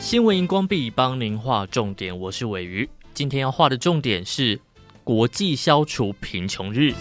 [0.00, 2.88] 新闻荧光笔帮您画重点，我是尾鱼。
[3.12, 4.58] 今天要画的重点是
[5.04, 6.94] 国际消除贫穷日。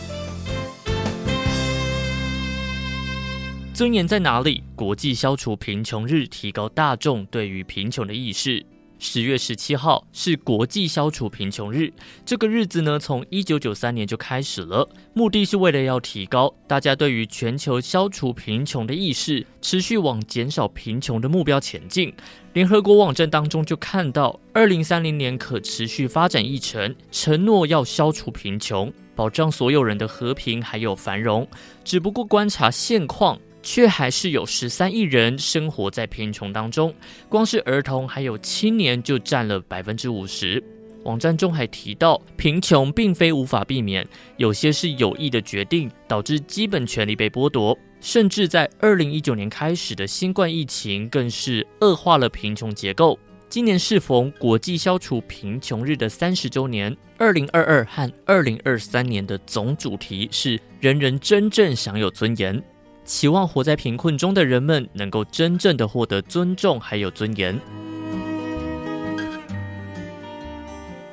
[3.74, 4.62] 尊严在哪里？
[4.75, 8.65] 国际消除贫穷日提高大众对于贫穷的意识。
[9.00, 11.92] 十月十七号是国际消除贫穷日。
[12.26, 22.13] 这个日子呢，从一九九三年就开始了，目的是为了要提高大家对于全球消除贫穷的意识，持续往减少贫穷的目标前进。
[22.54, 31.48] 联合国网站当中就看到，二零三零年可持续发展议程承诺要消除贫穷，保障所有人的和平还有繁荣。
[31.85, 33.40] 只不过观察现况。
[33.62, 36.94] 却还是有十三亿人生活在贫穷当中，
[37.27, 40.63] 光是儿童还有青年就占了百分之五十。
[41.04, 44.05] 网站中还提到，贫穷并非无法避免，
[44.38, 47.77] 有些是有意的决定，导致基本权利被剥夺。
[48.02, 53.18] 甚至在二零一九年开始的新冠疫情，更是恶化了贫穷结构。
[53.49, 62.62] 今年适逢国际消除贫穷日的三十周年，二零二二和二零二三年的总主题是“人人真正享有尊严”。
[63.10, 67.60] 期望活在贫困中的人们能够真正的获得尊重，还有尊严。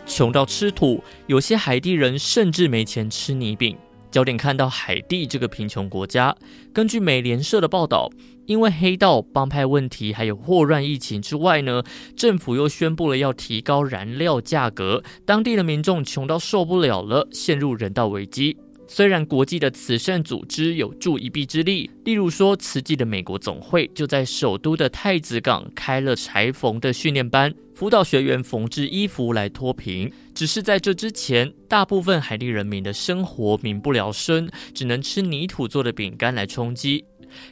[0.05, 3.75] 穷到吃土，有些海地人甚至没钱吃泥饼。
[4.11, 6.36] 焦点看到海地这个贫穷国家，
[6.70, 8.10] 根据美联社的报道，
[8.44, 11.83] 因为黑道帮派问题，还有霍乱疫情之外呢，
[12.14, 18.58] 政府又宣布了要提高燃料价格，当地的民众穷到受不了了，陷入人道危机。
[18.88, 30.10] 虽然国际的慈善组织有助一臂之力，例如说慈济的美国总会就在首都的太子港开了裁缝的训练班，辅导学员缝制衣服来脱贫。
[30.34, 37.04] 只是在这之前，大部分海地人民的生活民不聊生，只能吃泥土做的饼干来充饥。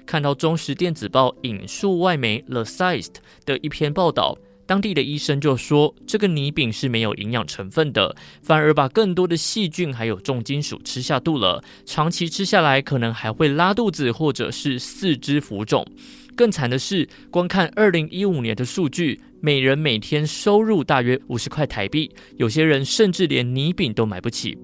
[0.06, 4.38] 看到中时电子报引述外媒 The Scythe 的一篇报道。
[4.66, 11.62] 当地的医生就说，这个泥饼是没有营养成分的，反而把更多的细菌还有重金属吃下肚了。
[11.84, 15.86] 长期吃下来，可能还会拉肚子，或者是四肢浮肿。
[16.34, 24.56] 更惨的是，光看二零一五年的数据，每人每天收入大约五十块台币，有些人甚至连泥饼都买不起。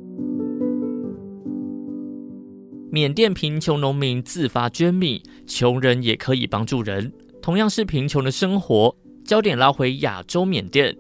[2.90, 8.96] 缅甸贫穷农民自发捐米，穷人也可以帮助人，同样是贫穷的生活。
[9.30, 10.96] 焦点拉回亚洲缅甸，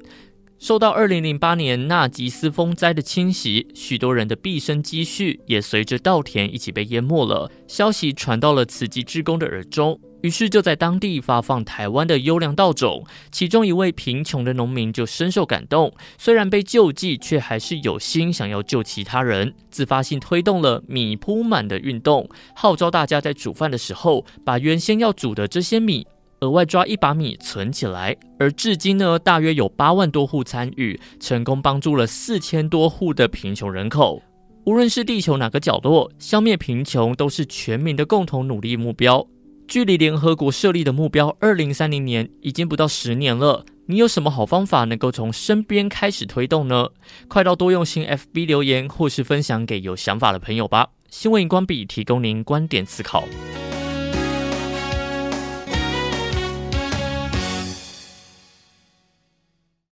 [0.60, 7.50] 受到二零零八年纳吉斯风灾的侵袭，许多人的毕生积蓄也随着稻田一起被淹没了。
[7.66, 13.04] 消息传到了慈济志工的耳中，于是就在当地发放台湾的优良稻种。
[13.32, 26.06] 其中一位贫穷的农民就深受感动，虽然被救济，却还是有心想要救其他人，自发性推动了米铺满的运动，号召大家在煮饭的时候，把原先要煮的这些米。
[26.40, 34.22] 额外抓一把米存起来，而至今呢，大约有八万多户参与，成功帮助了四千多户的贫穷人口。
[34.64, 39.26] 无论是地球哪个角落，消灭贫穷都是全民的共同努力目标。
[39.66, 46.88] 距离联合国设立的目标二零三零年已经不到十年了，你有什么好方法能够从身边开始推动呢？
[47.28, 50.88] 快到多用心 FB 留言，或是分享给有想法的朋友吧。
[51.08, 53.24] 新闻荧光笔提供您观点思考。